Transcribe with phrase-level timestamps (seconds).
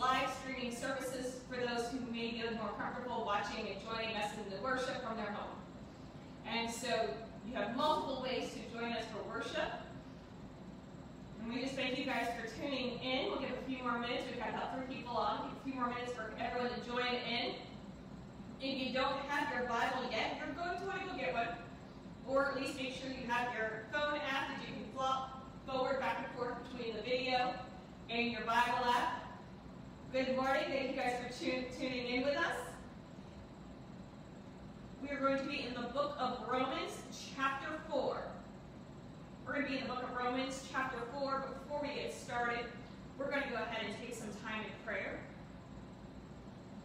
[0.00, 4.50] live streaming services for those who may feel more comfortable watching and joining us in
[4.50, 5.60] the worship from their home.
[6.48, 6.88] And so
[7.46, 9.70] you have multiple ways to join us for worship.
[11.42, 13.26] And we just thank you guys for tuning in.
[13.26, 14.24] We'll give a few more minutes.
[14.26, 15.50] We've got about three people on.
[15.52, 17.56] a few more minutes for everyone to join in.
[18.62, 21.48] If you don't have your Bible yet, you're going to want to go get one.
[22.26, 26.00] Or at least make sure you have your phone app that you can flop forward,
[26.00, 27.52] back and forth between the video
[28.08, 29.29] and your Bible app.
[30.12, 30.64] Good morning.
[30.66, 31.32] Thank you guys for
[31.78, 32.56] tuning in with us.
[35.00, 36.98] We are going to be in the book of Romans,
[37.36, 38.20] chapter 4.
[39.46, 41.44] We're going to be in the book of Romans, chapter 4.
[41.46, 42.64] But before we get started,
[43.16, 45.20] we're going to go ahead and take some time in prayer.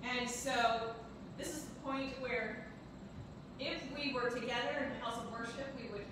[0.03, 0.91] And so,
[1.35, 2.67] this is the point where
[3.59, 6.05] if we were together in the house of worship, we would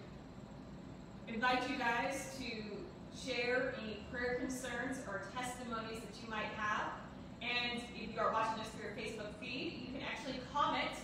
[1.28, 2.45] invite you guys to
[3.16, 7.03] share any prayer concerns or testimonies that you might have.
[7.44, 10.96] And if you are watching us through your Facebook feed, you can actually comment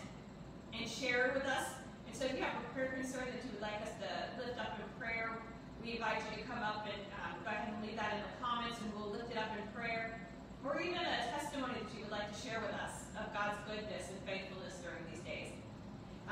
[0.72, 1.76] and share it with us.
[2.08, 4.56] And so if you have a prayer concern that you would like us to lift
[4.56, 5.36] up in prayer,
[5.84, 8.36] we invite you to come up and um, go ahead and leave that in the
[8.40, 10.16] comments and we'll lift it up in prayer.
[10.64, 14.08] Or even a testimony that you would like to share with us of God's goodness
[14.12, 15.52] and faithfulness during these days.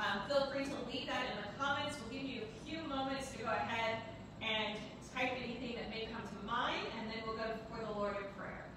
[0.00, 2.00] Um, feel free to leave that in the comments.
[2.00, 4.00] We'll give you a few moments to go ahead
[4.40, 4.76] and
[5.12, 8.28] type anything that may come to mind, and then we'll go before the Lord in
[8.36, 8.68] prayer.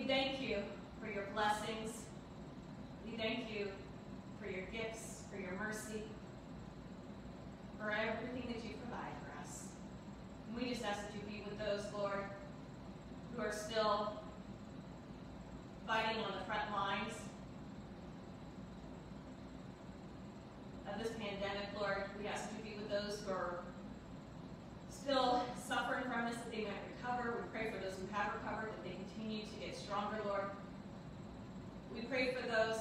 [0.00, 0.58] Thank you
[1.00, 2.04] for your blessings.
[3.04, 3.68] We thank you
[4.40, 6.02] for your gifts, for your mercy,
[7.78, 9.64] for everything that you provide for us.
[10.48, 12.24] And we just ask that you be with those, Lord,
[13.34, 14.20] who are still
[15.86, 17.14] fighting on the front lines
[20.92, 22.04] of this pandemic, Lord.
[22.20, 23.64] We ask that you be with those who are
[24.88, 27.42] still suffering from this, that they might recover.
[27.42, 30.44] We pray for those who have recovered, that they continue to get stronger, Lord.
[31.94, 32.78] We pray for those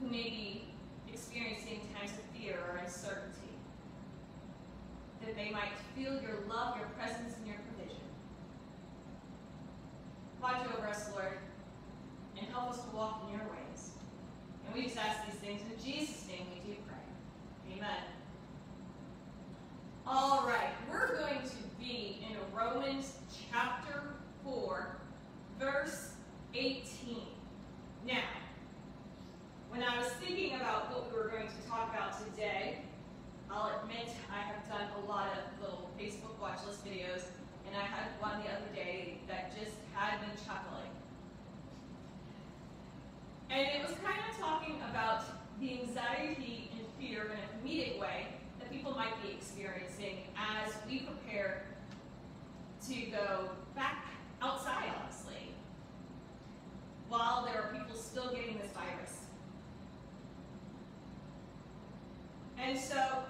[0.00, 0.64] who may be
[1.12, 3.54] experiencing times of fear or uncertainty,
[5.24, 8.02] that they might feel your love, your presence, and your provision.
[10.42, 11.38] Watch over us, Lord,
[12.38, 13.90] and help us to walk in your ways.
[14.66, 17.76] And we just ask these things in Jesus' name we do pray.
[17.76, 18.02] Amen.
[20.10, 23.12] All right, we're going to be in Romans
[23.52, 24.96] chapter 4,
[25.60, 26.12] verse
[26.54, 27.18] 18.
[28.06, 28.22] Now,
[29.68, 32.78] when I was thinking about what we were going to talk about today,
[33.50, 37.24] I'll admit I have done a lot of little Facebook watch list videos,
[37.66, 40.90] and I had one the other day that just had me chuckling.
[43.50, 45.22] And it was kind of talking about
[45.60, 48.26] the anxiety and fear in a comedic way
[48.58, 51.62] that people might be experiencing as we prepare
[52.88, 54.06] to go back
[54.42, 55.54] outside, honestly,
[57.08, 59.18] while there are people still getting this virus.
[62.58, 63.22] And so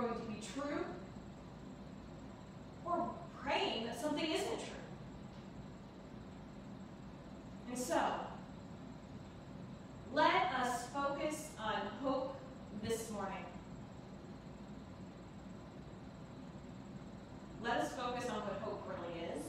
[0.00, 0.84] going to be true
[2.84, 3.10] or
[3.42, 4.82] praying that something isn't true.
[7.68, 8.00] And so,
[10.12, 12.36] let us focus on hope
[12.82, 13.44] this morning.
[17.62, 19.42] Let us focus on what hope really is,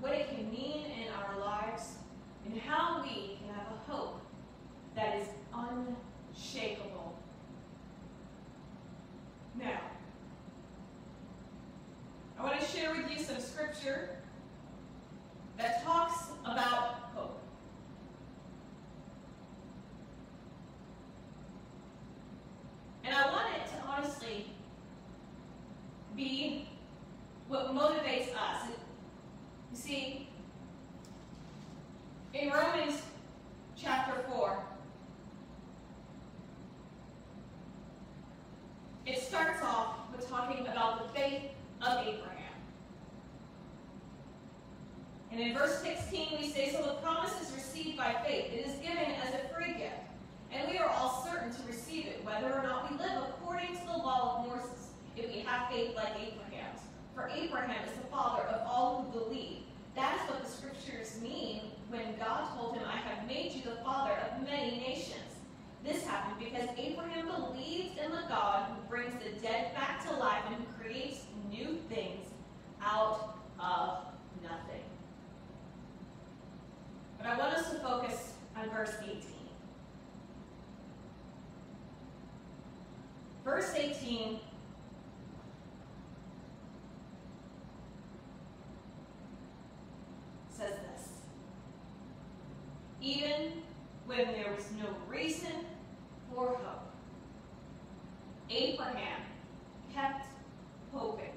[0.00, 1.94] what it can mean in our lives,
[2.44, 4.20] and how we can have a hope
[4.94, 7.18] that is unshakable.
[9.58, 9.80] Now,
[12.38, 13.40] I want to share with you some
[13.76, 14.08] scripture
[15.58, 17.40] that talks about hope.
[23.04, 24.46] And I want it to honestly
[26.16, 26.68] be
[27.48, 28.68] what motivates us.
[29.72, 30.28] You see,
[32.34, 33.02] in Romans
[33.76, 34.64] chapter 4,
[39.06, 41.42] it starts off with talking about the faith
[41.82, 42.45] of Abraham.
[45.36, 48.54] And in verse 16, we say, So the promise is received by faith.
[48.54, 50.00] It is given as a free gift.
[50.50, 53.84] And we are all certain to receive it, whether or not we live according to
[53.84, 56.80] the law of Moses, if we have faith like Abraham's.
[57.14, 59.58] For Abraham is the father of all who believe.
[59.94, 63.76] That is what the scriptures mean when God told him, I have made you the
[63.84, 65.20] father of many nations.
[65.84, 70.44] This happened because Abraham believed in the God who brings the dead back to life
[70.46, 72.24] and who creates new things
[72.80, 73.98] out of
[74.42, 74.80] nothing.
[77.18, 79.20] But I want us to focus on verse 18.
[83.44, 84.40] Verse 18
[90.50, 91.08] says this
[93.00, 93.62] Even
[94.06, 95.52] when there was no reason
[96.34, 96.90] for hope,
[98.50, 99.22] Abraham
[99.94, 100.26] kept
[100.92, 101.32] hoping,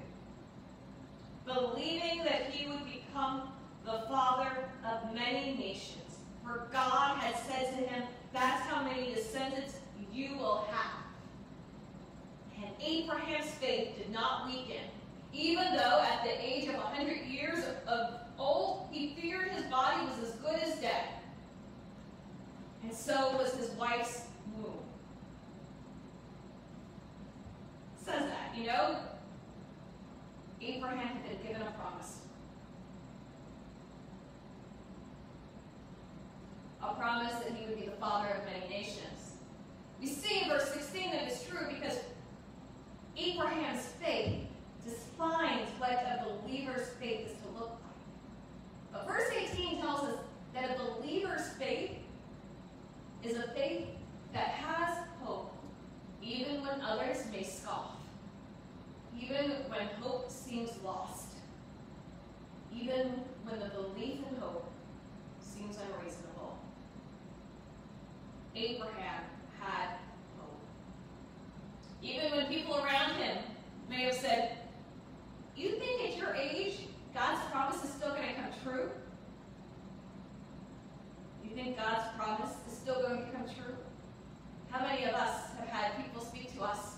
[1.44, 3.52] believing that he would become
[3.90, 4.50] the father
[4.84, 6.18] of many nations.
[6.44, 9.74] For God had said to him, That's how many descendants
[10.12, 11.02] you will have.
[12.62, 14.84] And Abraham's faith did not weaken,
[15.32, 20.28] even though at the age of 100 years of old, he feared his body was
[20.28, 21.04] as good as dead.
[22.82, 24.22] And so was his wife's
[24.56, 24.78] womb.
[28.04, 28.96] Says that, you know?
[30.62, 32.19] Abraham had been given a promise.
[36.82, 39.34] A promise that he would be the father of many nations.
[40.00, 41.98] We see in verse 16 that it's true because
[43.16, 44.46] Abraham's faith
[44.84, 48.92] defines what a believer's faith is to look like.
[48.92, 50.18] But verse 18 tells us
[50.54, 51.90] that a believer's faith
[53.22, 53.86] is a faith
[54.32, 55.52] that has hope,
[56.22, 57.96] even when others may scoff,
[59.20, 61.34] even when hope seems lost,
[62.74, 64.70] even when the belief in hope
[65.40, 66.29] seems unreasonable.
[68.66, 69.22] Abraham
[69.58, 69.96] had
[70.38, 70.60] hope.
[72.02, 73.38] Even when people around him
[73.88, 74.58] may have said,
[75.56, 76.74] You think at your age
[77.14, 78.90] God's promise is still going to come true?
[81.42, 83.74] You think God's promise is still going to come true?
[84.70, 86.96] How many of us have had people speak to us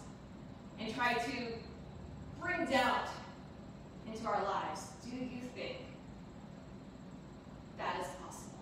[0.78, 1.32] and try to
[2.40, 3.08] bring doubt
[4.06, 4.88] into our lives?
[5.04, 5.78] Do you think
[7.78, 8.52] that is possible?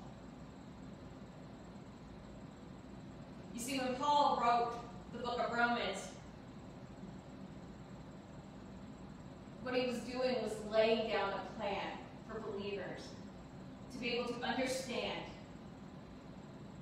[3.54, 4.72] You see, when Paul wrote
[5.12, 6.08] the book of Romans,
[9.62, 10.52] what he was doing was
[10.90, 11.86] laying down a plan
[12.26, 13.02] for believers
[13.92, 15.20] to be able to understand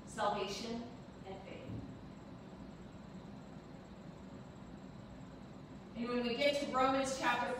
[0.07, 0.83] salvation
[1.27, 1.69] and faith.
[5.97, 7.53] And when we get to Romans chapter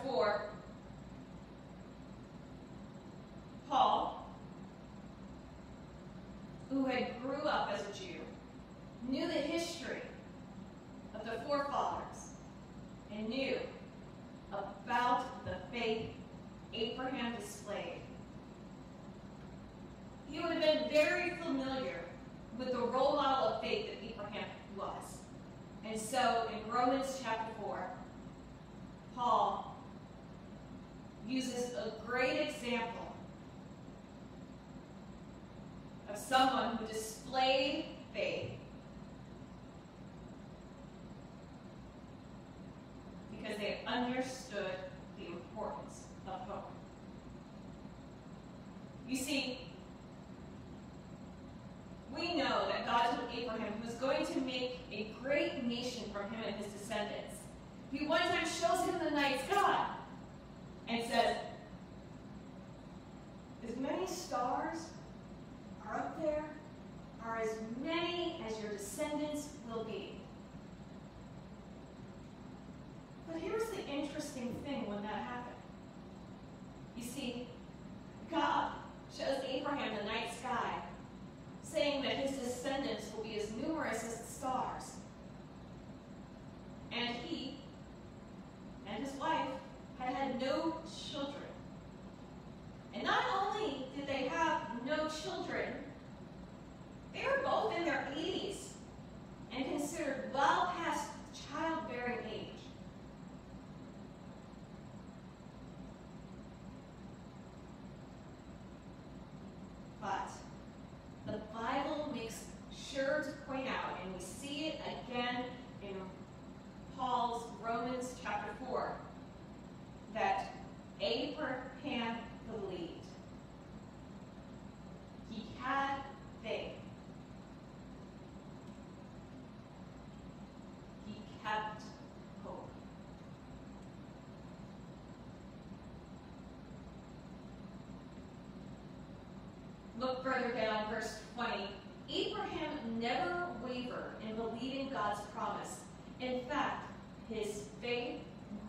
[140.29, 141.67] further down, verse 20.
[142.09, 145.77] Abraham never wavered in believing God's promise.
[146.19, 146.91] In fact,
[147.29, 148.19] his faith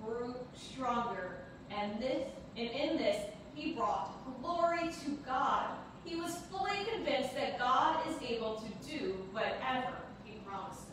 [0.02, 1.38] grew stronger,
[1.70, 5.70] and this and in this he brought glory to God.
[6.04, 10.86] He was fully convinced that God is able to do whatever he promises.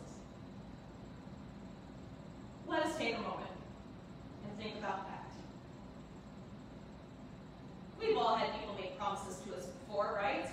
[2.68, 3.52] Let us take a moment
[4.44, 5.32] and think about that.
[8.00, 10.48] We've all had people make promises to us before, right?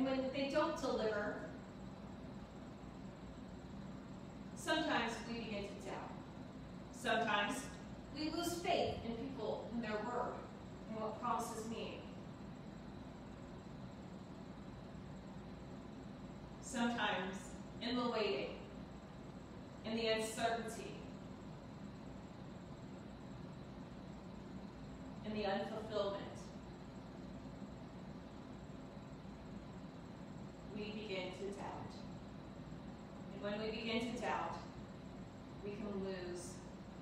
[0.00, 1.36] And when they don't deliver,
[4.56, 6.10] sometimes we begin to doubt.
[6.90, 7.60] Sometimes
[8.16, 10.36] we lose faith in people and their word
[10.88, 11.98] and what promises mean.
[16.62, 17.34] Sometimes
[17.82, 18.54] in the waiting,
[19.84, 20.94] in the uncertainty,
[25.26, 26.30] in the unfulfillment,
[30.80, 31.92] we begin to doubt.
[33.26, 34.56] And when we begin to doubt,
[35.64, 36.50] we can lose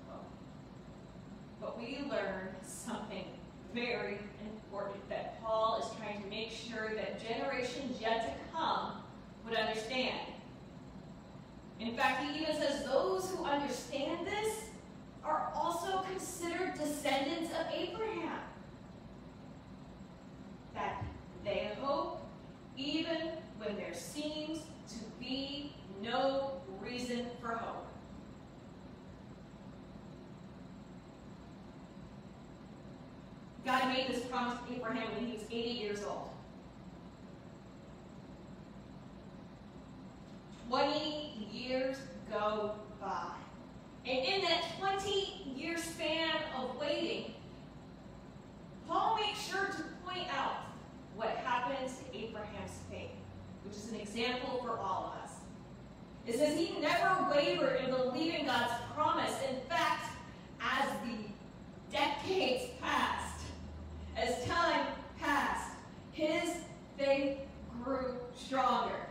[0.07, 0.25] hope.
[1.59, 3.25] But we learn something
[3.73, 9.03] very important that Paul is trying to make sure that generations yet to come
[9.45, 10.19] would understand.
[11.79, 14.65] In fact, he even says those who understand this
[15.23, 18.39] are also considered descendants of Abraham.
[20.73, 21.03] That
[21.43, 22.21] they hope
[22.77, 23.93] even when they're
[24.48, 24.48] be
[26.09, 26.51] no
[26.81, 27.85] reason for hope.
[33.65, 36.29] God made this promise to Abraham when he was 80 years old.
[40.69, 41.97] 20 years
[42.31, 43.31] go by.
[44.05, 47.33] And in that 20 year span of waiting,
[48.87, 50.57] Paul makes sure to point out
[51.15, 53.11] what happens to Abraham's faith,
[53.63, 55.28] which is an example for all of us.
[56.29, 59.33] It says he never wavered in believing God's promise.
[59.49, 60.11] In fact,
[60.61, 61.25] as the
[61.91, 63.45] decades passed,
[64.15, 64.85] as time
[65.19, 65.71] passed,
[66.11, 66.57] his
[66.99, 67.39] faith
[67.83, 69.07] grew stronger.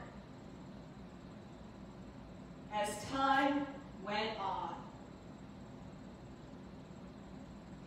[2.72, 3.66] As time
[4.06, 4.76] went on,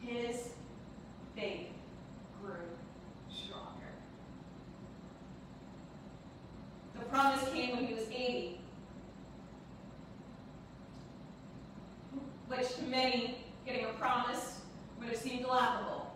[0.01, 0.49] his
[1.37, 1.67] faith
[2.41, 2.67] grew
[3.29, 3.93] stronger.
[6.99, 8.57] The promise came when he was 80,
[12.55, 14.59] which to many, getting a promise
[14.99, 16.13] would have seemed laughable.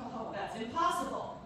[0.00, 1.40] Oh, that's impossible.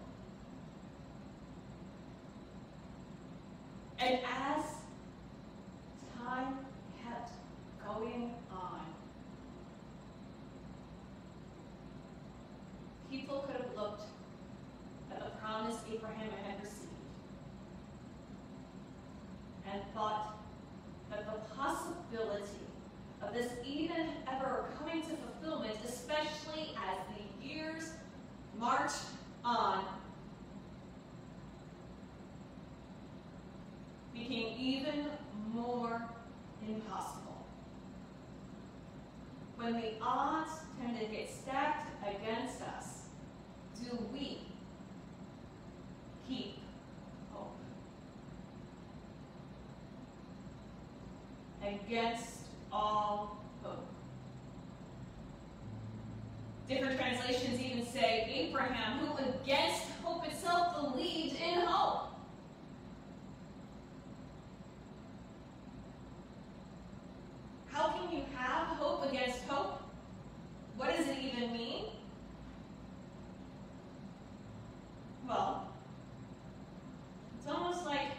[3.99, 4.63] And as
[6.17, 6.57] time
[7.03, 7.31] kept
[7.85, 8.81] going on,
[13.09, 14.03] people could have looked
[15.11, 16.85] at the promise Abraham had received
[19.71, 20.37] and thought
[21.09, 22.65] that the possibility
[23.21, 27.91] of this even ever coming to fulfillment, especially as the years
[28.57, 29.05] marched
[29.43, 29.85] on,
[34.13, 35.05] became even
[35.53, 36.01] more
[36.67, 37.45] impossible.
[39.57, 43.05] When the odds tend to get stacked against us,
[43.83, 44.39] do we
[46.27, 46.57] keep
[47.31, 47.57] hope?
[51.95, 52.39] Against
[52.73, 53.87] all hope.
[56.67, 62.09] Different translations even say Abraham, who against hope itself believed in hope.
[67.71, 69.81] How can you have hope against hope?
[70.75, 71.85] What does it even mean?
[75.25, 75.69] Well,
[77.37, 78.09] it's almost like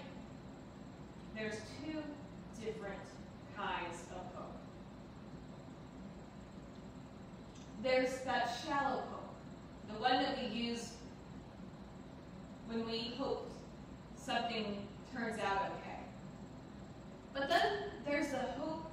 [1.37, 2.03] there's two
[2.65, 3.01] different
[3.57, 4.57] kinds of hope.
[7.83, 9.35] There's that shallow hope,
[9.89, 10.91] the one that use
[12.69, 13.51] when we hope
[14.17, 16.01] something turns out okay.
[17.33, 18.91] But then there's the hope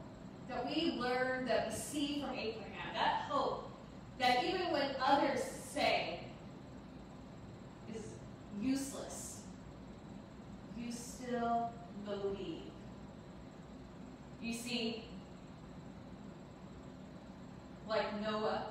[0.50, 3.72] that we learn, that we see from Abraham, that hope
[4.20, 6.20] that even when others say
[7.94, 8.04] is
[8.62, 9.42] useless,
[10.78, 11.72] you still
[12.06, 12.62] believe.
[14.42, 15.06] You see,
[17.88, 18.66] like Noah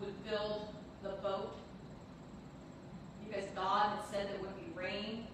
[0.00, 0.68] would build
[1.02, 1.56] the boat
[3.28, 5.26] because God had said there would be rain,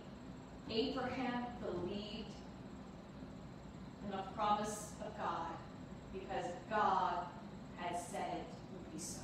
[0.71, 2.29] Abraham believed
[4.05, 5.51] in the promise of God
[6.13, 7.27] because God
[7.77, 9.21] had said it would be so.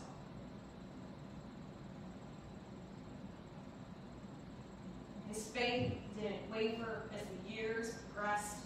[5.28, 8.56] His faith didn't waver as the years progressed.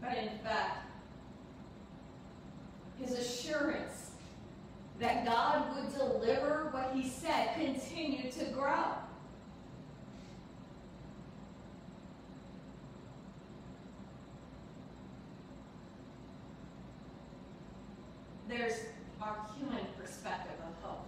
[0.00, 0.90] But in fact,
[3.00, 4.03] his assurance
[5.00, 8.94] that God would deliver what he said continued to grow.
[18.48, 18.80] There's
[19.20, 21.06] our human perspective of hope,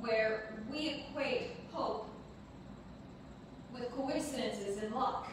[0.00, 2.08] where we equate hope
[3.72, 5.28] with coincidences and luck.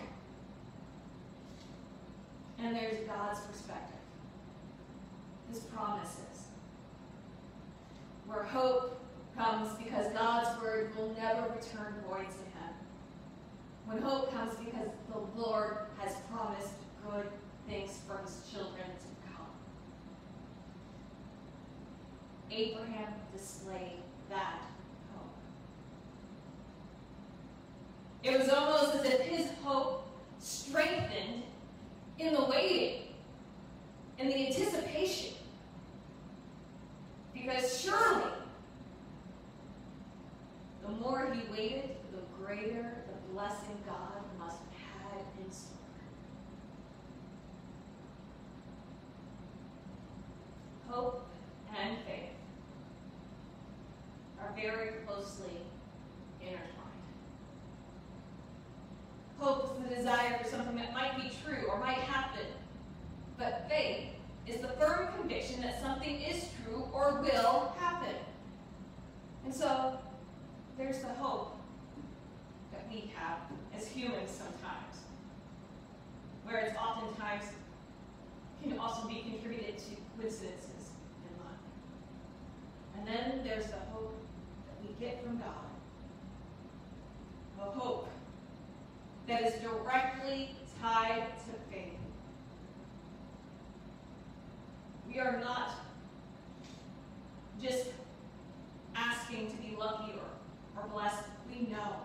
[2.60, 4.00] And there's God's perspective,
[5.50, 6.48] His promises,
[8.26, 9.00] where hope
[9.36, 12.74] comes because God's word will never return void to Him.
[13.86, 16.74] When hope comes because the Lord has promised
[17.10, 17.28] good
[17.68, 19.48] things for His children to come.
[22.50, 24.62] Abraham displayed that
[25.16, 25.34] hope.
[28.24, 30.08] It was almost as if his hope
[30.40, 31.44] strengthened
[32.20, 33.08] in the waiting,
[34.20, 35.34] in the anticipation.
[37.34, 38.32] Because surely,
[40.86, 45.78] the more he waited, the greater the blessing God must have had in store.
[50.88, 51.28] Hope
[51.76, 52.30] and faith
[54.40, 55.58] are very closely
[56.42, 56.70] intertwined.
[59.40, 62.46] Hope is the desire for something that might be true or might happen.
[63.38, 64.10] But faith
[64.46, 68.16] is the firm conviction that something is true or will happen.
[69.44, 69.98] And so
[70.78, 71.58] there's the hope
[72.74, 73.38] that we have
[73.76, 75.02] as humans sometimes,
[76.44, 77.44] where it's oftentimes
[78.62, 80.92] can also be contributed to coincidences
[81.28, 81.60] in life.
[82.98, 84.18] And then there's the hope
[84.68, 85.48] that we get from God.
[87.62, 88.10] A hope
[89.28, 91.94] that is directly tied to faith.
[95.08, 95.72] We are not
[97.62, 97.88] just
[98.96, 101.24] asking to be lucky or, or blessed.
[101.50, 101.98] We know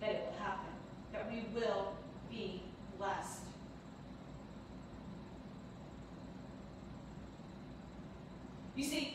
[0.00, 0.70] that it will happen,
[1.12, 1.92] that we will
[2.30, 2.62] be
[2.96, 3.40] blessed.
[8.78, 9.07] You see,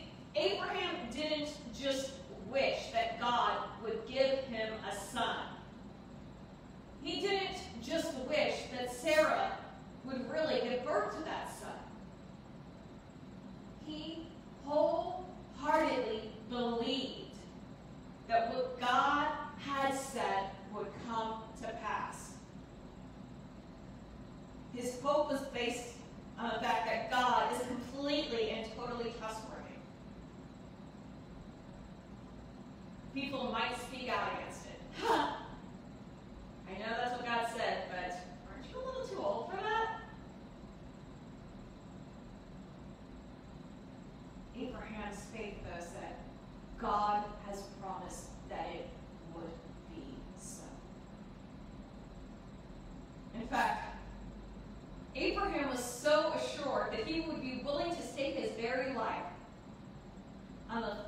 [60.70, 60.98] I love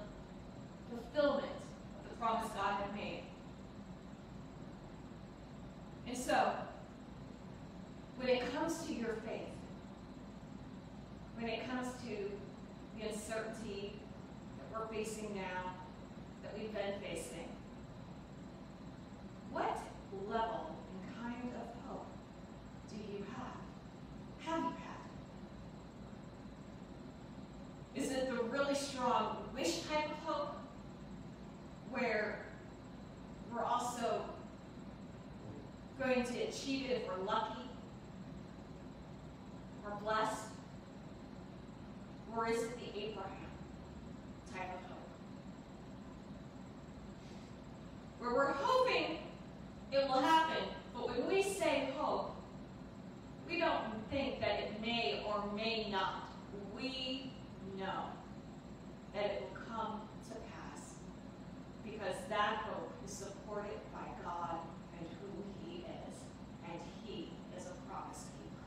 [62.06, 64.58] because that hope is supported by God
[64.98, 66.16] and who He is,
[66.64, 68.64] and He is a promise keeper.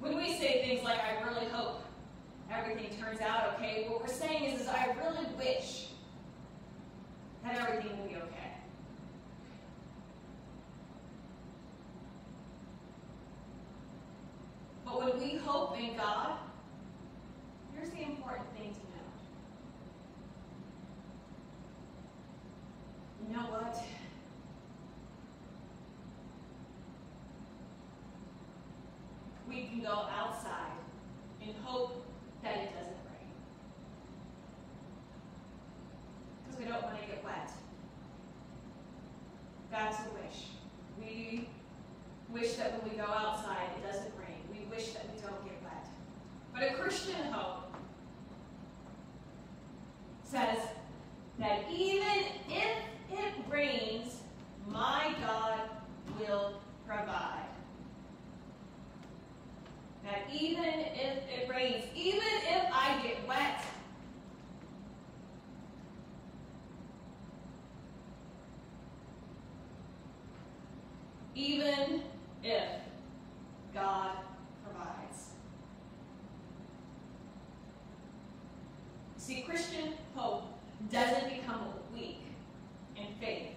[0.00, 1.82] When we say things like, I really hope
[2.52, 5.88] everything turns out okay, what we're saying is, is I really wish
[7.44, 8.52] that everything will be okay.
[14.84, 16.38] But when we hope in God,
[17.82, 19.08] here's the important thing to know.
[23.28, 23.76] You know what?
[29.48, 30.78] We go outside
[31.42, 32.06] and hope
[32.42, 33.32] that it doesn't rain.
[36.44, 37.50] Because we don't want to get wet.
[39.70, 40.46] That's a wish.
[40.98, 41.48] We
[42.30, 44.40] wish that when we go outside, it doesn't rain.
[44.50, 45.88] We wish that we don't get wet.
[46.54, 47.74] But a Christian hope
[50.22, 50.58] says
[51.38, 52.76] that even if
[53.10, 54.20] it rains,
[54.66, 55.60] my God
[56.18, 57.41] will provide.
[60.32, 63.62] Even if it rains, even if I get wet,
[71.34, 72.02] even
[72.42, 72.68] if
[73.74, 74.16] God
[74.64, 75.30] provides.
[79.16, 80.44] See, Christian hope
[80.90, 82.22] doesn't become weak
[82.96, 83.50] in faith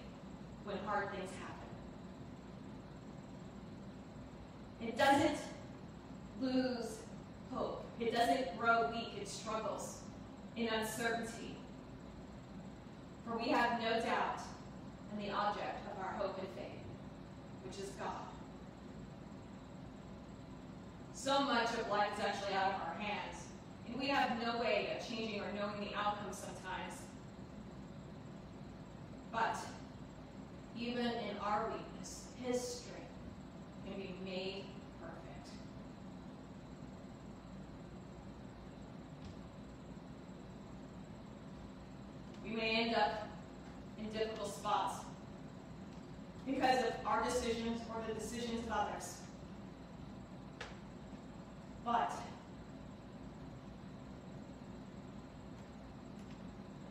[0.64, 1.68] when hard things happen.
[4.80, 5.38] It doesn't
[6.40, 6.98] lose
[7.52, 7.84] hope.
[7.98, 9.14] It doesn't grow weak.
[9.20, 10.00] It struggles
[10.56, 11.56] in uncertainty.
[13.26, 14.40] For we have no doubt
[15.12, 16.84] in the object of our hope and faith,
[17.64, 18.10] which is God.
[21.12, 23.46] So much of life is actually out of our hands,
[23.86, 27.00] and we have no way of changing or knowing the outcome sometimes.
[29.32, 29.56] But
[30.78, 33.06] even in our weakness, His strength
[33.86, 34.64] can be made
[35.00, 35.48] perfect.
[42.44, 43.28] We may end up
[43.98, 45.04] in difficult spots
[46.46, 49.18] because of our decisions or the decisions of others.
[51.84, 52.12] But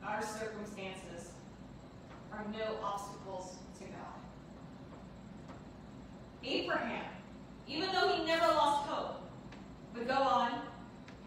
[0.04, 1.32] our circumstances
[2.32, 4.15] are no obstacles to God.
[6.43, 7.06] Abraham,
[7.67, 9.21] even though he never lost hope,
[9.95, 10.62] would go on.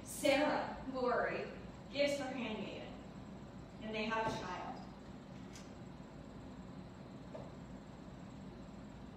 [0.05, 1.45] Sarah, who worried,
[1.93, 2.83] gives her handmaiden,
[3.85, 4.75] and they have a child.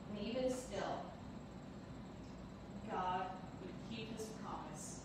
[0.10, 1.06] And even still,
[2.89, 3.25] God
[3.62, 4.99] would keep his promise,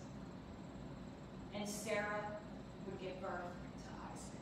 [1.55, 2.39] and Sarah
[2.85, 4.41] would give birth to Isaac.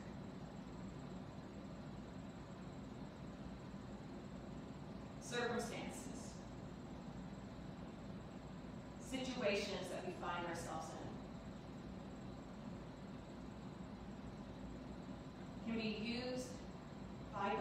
[5.21, 6.33] Circumstances,
[9.45, 10.87] situations that we find ourselves
[15.67, 15.71] in.
[15.71, 16.47] Can be used
[17.33, 17.59] by God.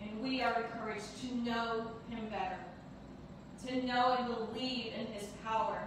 [0.00, 2.58] And we are encouraged to know him better,
[3.66, 5.82] to know and believe in his power,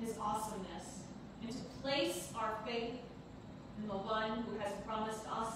[0.00, 1.02] his awesomeness,
[1.42, 2.94] and to place our faith
[3.80, 5.47] in the one who has promised us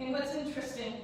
[0.00, 0.94] And what's interesting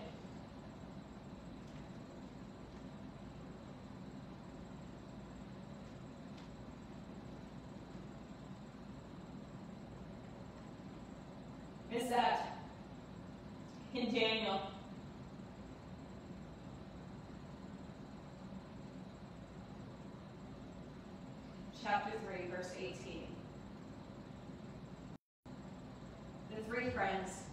[11.94, 12.56] is that
[13.94, 14.62] in Daniel,
[21.82, 23.26] chapter 3, verse 18,
[26.50, 27.45] the three friends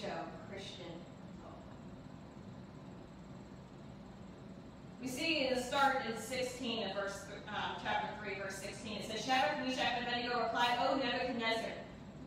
[0.00, 0.08] show
[0.50, 0.86] Christian
[1.42, 1.60] hope.
[5.02, 9.10] We see in the start in 16 of verse, um, chapter 3, verse 16, it
[9.10, 11.72] says, Shadrach, Meshach, and Abednego replied, O Nebuchadnezzar,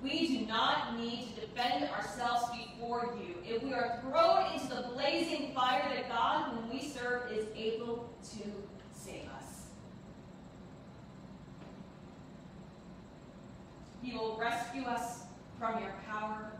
[0.03, 3.35] we do not need to defend ourselves before you.
[3.43, 8.13] If we are thrown into the blazing fire, that God whom we serve is able
[8.35, 8.43] to
[8.91, 9.67] save us.
[14.03, 15.23] He will rescue us
[15.57, 16.51] from your power,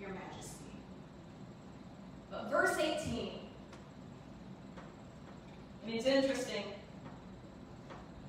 [0.00, 0.70] your majesty.
[2.30, 3.30] But verse 18,
[5.84, 6.64] and it's interesting,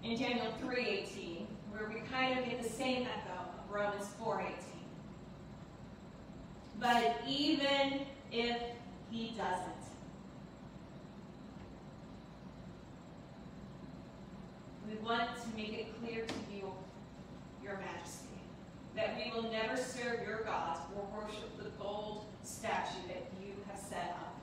[0.03, 4.53] in Daniel 3.18, where we kind of get the same echo of Romans 4.18.
[6.79, 8.61] But even if
[9.11, 9.73] he doesn't,
[14.87, 16.71] we want to make it clear to you,
[17.61, 18.27] your majesty,
[18.95, 23.77] that we will never serve your gods or worship the gold statue that you have
[23.77, 24.35] set up.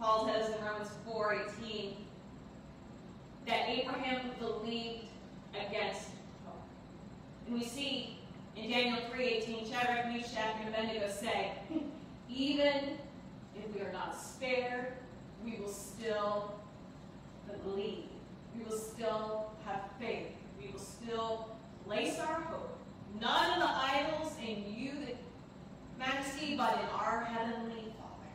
[0.00, 1.94] Paul says in Romans 4:18
[3.46, 5.08] that Abraham believed
[5.54, 6.08] against
[6.46, 6.62] hope.
[7.46, 8.18] And we see
[8.56, 11.52] in Daniel 3:18, Shadrach, Meshach, and Abednego say,
[12.30, 12.98] even
[13.56, 14.94] if we are not spared,
[15.44, 16.54] we will still
[17.64, 18.04] believe.
[18.56, 20.28] We will still have faith.
[20.58, 22.40] We will still place our
[23.18, 25.14] not in the idols and you, the
[25.98, 28.30] majesty, but in our heavenly Father.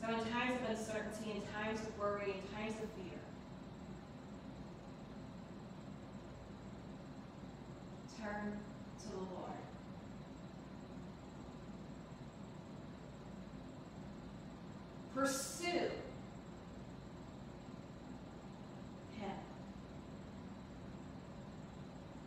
[0.00, 3.20] So in times of uncertainty, in times of worry, in times of fear,
[8.20, 8.58] turn
[8.98, 9.50] to the Lord.
[15.14, 15.90] Pursue
[19.18, 19.36] Him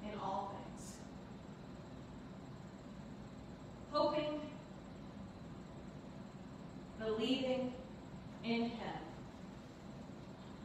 [0.03, 0.93] in all things.
[3.91, 4.41] Hoping,
[6.99, 7.73] believing
[8.43, 8.99] in Him,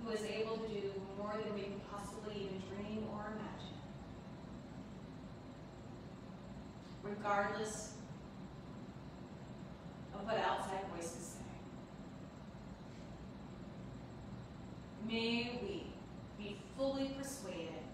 [0.02, 3.78] who is able to do more than we can possibly even dream or imagine.
[7.02, 7.92] Regardless
[10.14, 11.44] of what outside voices say.
[15.06, 15.86] May we
[16.36, 17.84] be fully persuaded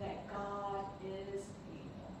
[0.00, 2.12] that God is able.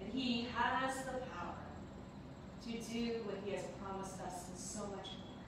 [0.00, 1.54] That He has the power
[2.64, 5.44] to do what He has promised us and so much more.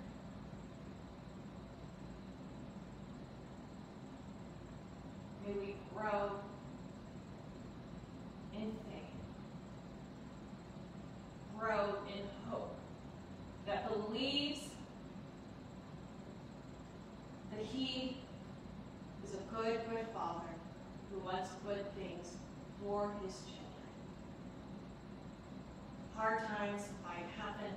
[5.45, 6.31] May we grow
[8.55, 9.17] in faith,
[11.59, 12.77] grow in hope
[13.67, 14.61] that believes
[17.53, 18.19] that He
[19.25, 20.51] is a good, good Father
[21.11, 22.37] who wants good things
[22.83, 23.55] for His children.
[26.15, 27.73] Hard times might happen,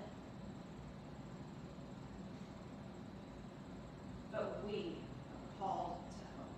[4.32, 4.96] but we
[5.30, 6.50] are called to hope.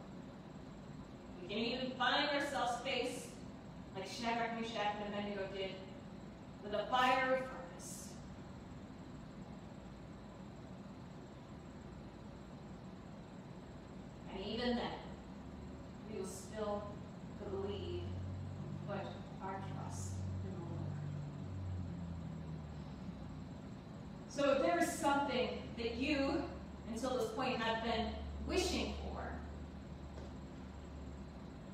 [1.42, 3.28] We can even find ourselves faced,
[3.96, 5.72] like Shadrach, Meshach, and Abednego did,
[6.64, 8.08] with a fiery furnace.
[14.34, 15.00] And even then,
[16.10, 16.84] we will still
[17.52, 18.04] believe,
[18.88, 19.06] put
[19.44, 20.14] our trust
[20.46, 20.94] in the Lord.
[24.30, 24.90] So if there is
[25.34, 26.44] something that you,
[26.92, 28.08] until this point, have been
[28.48, 29.34] wishing for,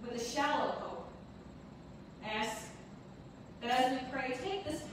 [0.01, 1.11] with a shallow hope,
[2.25, 2.67] ask
[3.61, 4.89] that as we pray, take this time,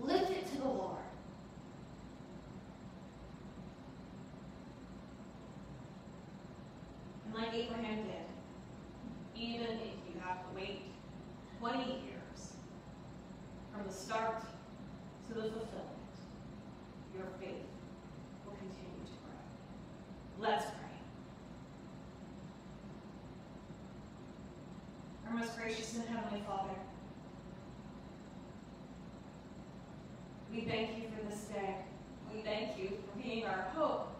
[0.00, 0.98] lift it to the Lord.
[7.26, 10.82] And like Abraham did, even if you have to wait
[11.60, 12.52] 20 years
[13.72, 14.42] from the start
[15.28, 15.94] to the fulfillment,
[17.16, 17.64] your faith
[18.44, 20.50] will continue to grow.
[20.50, 20.98] Let's pray.
[25.26, 26.74] Our most gracious and heavenly Father,
[30.64, 31.74] we thank you for this day.
[32.32, 34.10] We thank you for being our hope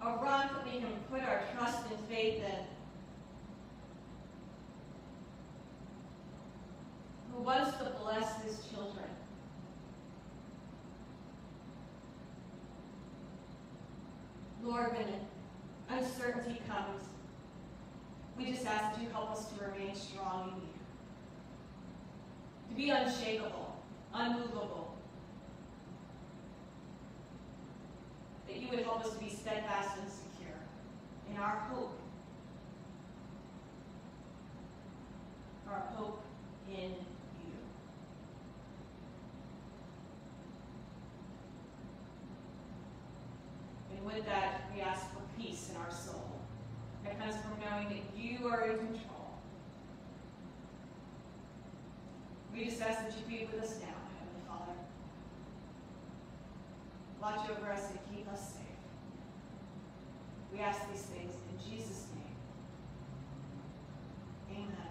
[0.00, 2.64] a rock that we can put our trust and faith in.
[7.32, 9.04] Who wants to bless his children.
[14.64, 17.04] Lord, when uncertainty comes,
[18.36, 20.72] we just ask that you help us to remain strong in you.
[22.70, 23.71] To be unshakable,
[24.14, 24.96] unmovable.
[28.46, 30.58] That you would help us to be steadfast and secure
[31.30, 31.98] in our hope.
[35.68, 36.22] Our hope
[36.68, 36.96] in you.
[43.96, 46.32] And with that, we ask for peace in our soul
[47.04, 49.12] that comes from knowing that you are in control.
[52.54, 54.76] We just ask that you be with us now, Heavenly Father.
[57.20, 58.62] Watch over us and keep us safe.
[60.52, 62.36] We ask these things in Jesus' name.
[64.58, 64.90] Amen.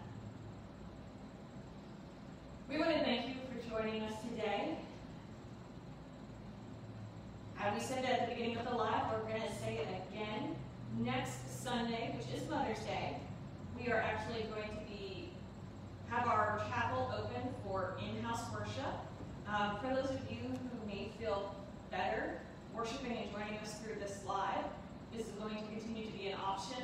[2.68, 4.78] We want to thank you for joining us today.
[7.64, 10.56] As we said at the beginning of the live, we're going to say it again.
[10.98, 13.18] Next Sunday, which is Mother's Day,
[13.80, 15.30] we are actually going to be
[16.10, 18.96] have our chapel open for in-house worship.
[19.48, 21.54] Um, for those of you who may feel
[21.92, 22.42] better
[22.76, 24.66] worshiping and joining us through this live,
[25.16, 26.82] this is going to continue to be an option.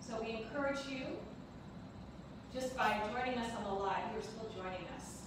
[0.00, 1.06] So we encourage you,
[2.52, 5.20] just by joining us on the live, you're still joining us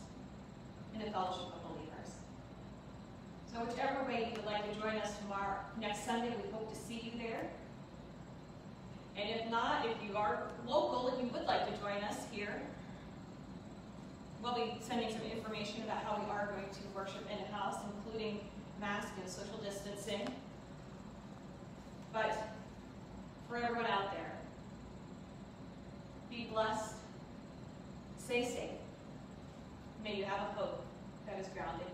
[0.94, 1.59] in the fellowship.
[3.52, 6.80] So whichever way you would like to join us tomorrow, next Sunday, we hope to
[6.80, 7.50] see you there.
[9.18, 12.62] And if not, if you are local and you would like to join us here,
[14.42, 18.40] we'll be sending some information about how we are going to worship in-house, including
[18.80, 20.28] mask and social distancing.
[22.14, 22.38] But
[23.48, 24.32] for everyone out there,
[26.30, 26.94] be blessed,
[28.18, 28.70] stay safe.
[30.04, 30.86] May you have a hope
[31.28, 31.88] that is grounded